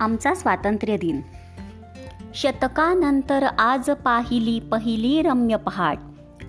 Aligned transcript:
आमचा 0.00 0.34
स्वातंत्र्य 0.34 0.96
दिन. 0.96 1.20
शतकानंतर 2.34 3.42
आज 3.58 3.90
पाहिली 3.90 4.60
पहिली 4.60 5.22
रम्य 5.22 5.56
पहाट 5.56 5.98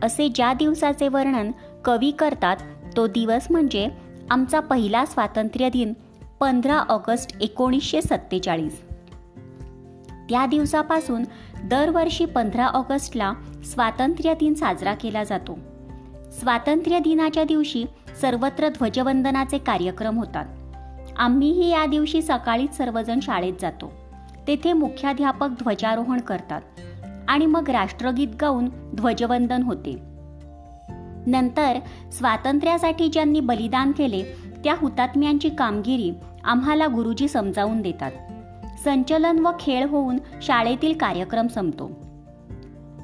असे 0.04 0.30
ज्या 0.30 0.54
दिवसाचे 0.54 1.08
वर्णन 1.08 1.52
कवी 1.86 2.12
करतात 2.12 2.58
तो 2.98 3.08
दिवस 3.08 3.48
म्हणजे 3.50 3.90
आमचा 4.30 4.60
पहिला 4.60 5.06
स्वातंत्र्य 5.06 5.70
दिन 5.70 5.94
पंधरा 6.40 6.78
ऑगस्ट 6.78 7.38
एकोणीसशे 7.42 8.02
सत्तेचाळीस. 8.02 8.82
त्या 10.30 10.46
दिवसापासून 10.46 11.24
दरवर्षी 11.64 12.26
पंधरा 12.26 12.66
ऑगस्टला 12.66 13.34
स्वातंत्र्य 13.64 14.34
दिन 14.34 14.54
साजरा 14.54 14.94
केला 14.94 15.24
जातो. 15.24 15.60
स्वातंत्र्य 16.40 17.00
दिनाच्या 17.00 17.44
दिवशी 17.44 17.86
सर्वत्र 18.22 18.70
ध्वजवंदनाचे 18.70 19.58
कार्यक्रम 19.58 20.18
होतात. 20.18 20.46
आम्हीही 21.18 21.70
या 21.70 21.86
दिवशी 21.86 22.22
सकाळीच 22.22 22.78
सर्वजण 22.78 23.20
शाळेत 23.20 23.54
जातो. 23.62 23.94
तेथे 24.48 24.74
मुख्याध्यापक 24.74 25.50
ध्वजारोहण 25.50 26.20
करतात 26.20 26.62
आणि 27.28 27.46
मग 27.46 27.70
राष्ट्रगीत 27.70 28.28
गाऊन 28.42 28.70
ध्वजवंदन 28.96 29.64
होते. 29.64 29.98
नंतर 31.28 31.80
स्वातंत्र्यासाठी 32.12 33.08
ज्यांनी 33.08 33.40
बलिदान 33.40 33.92
केले 33.92 34.24
त्या 34.64 34.76
हुतात्म्यांची 34.78 35.50
कामगिरी 35.50 36.12
आम्हाला 36.44 36.88
गुरुजी 36.88 37.28
समजावून 37.28 37.82
देतात. 37.82 38.12
संचलन 38.84 39.40
व 39.40 39.52
खेळ 39.60 39.86
होऊन 39.86 40.18
शाळेतील 40.42 40.98
कार्यक्रम 40.98 41.48
संपतो. 41.48 41.92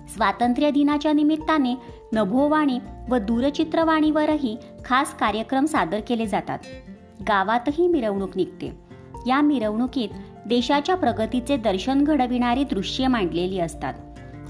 स्वातंत्र्य 0.07 0.71
दिनाच्या 0.71 1.13
निमित्ताने 1.13 1.75
नभोवाणी 2.13 2.79
व 3.09 3.17
दूरचित्रवाणीवरही 3.17 4.57
खास 4.85 5.13
कार्यक्रम 5.13 5.65
सादर 5.65 5.99
केले 5.99 6.25
जातात. 6.25 6.59
गावातही 7.21 7.87
मिरवणूक 7.87 8.29
निघते. 8.35 8.79
या 9.27 9.41
मिरवणुकीत 9.41 10.09
देशाच्या 10.45 10.95
प्रगतीचे 10.95 11.57
दर्शन 11.57 12.03
घडविणारी 12.03 12.63
दृश्ये 12.63 13.07
मांडलेली 13.07 13.59
असतात. 13.59 13.93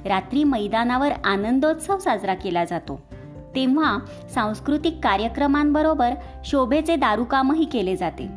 रात्री 0.05 0.43
मैदानावर 0.43 1.11
आनंदोत्सव 1.23 1.97
साजरा 1.97 2.33
केला 2.33 2.65
जातो. 2.65 3.01
तेव्हा 3.55 3.99
सांस्कृतिक 4.33 4.99
कार्यक्रमांबरोबर 5.03 6.13
शोभेचे 6.45 6.95
दारुकामही 6.95 7.65
केले 7.65 7.95
जाते. 7.95 8.27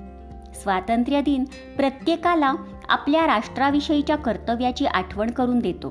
स्वातंत्र्य 0.55 1.20
दिन 1.20 1.44
प्रत्येकाला 1.77 2.52
आपल्या 2.88 3.27
राष्ट्राविषयीच्या 3.27 4.16
कर्तव्याची 4.16 4.86
आठवण 4.86 5.30
करून 5.30 5.58
देतो. 5.58 5.88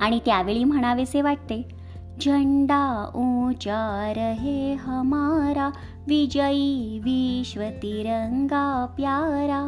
आणि 0.00 0.18
त्यावेळी 0.26 0.64
म्हणावेसे 0.64 1.22
वाटते 1.22 1.83
झंडा 2.20 3.10
ऊंचा 3.14 4.12
रहे 4.16 4.72
हमारा 4.74 5.68
विजयी 6.08 6.98
विश्व 6.98 7.62
तिरंगा 7.82 8.86
प्यारा 8.96 9.60